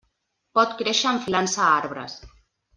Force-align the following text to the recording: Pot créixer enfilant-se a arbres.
Pot 0.59 0.73
créixer 0.79 1.13
enfilant-se 1.17 1.63
a 1.67 1.71
arbres. 1.77 2.19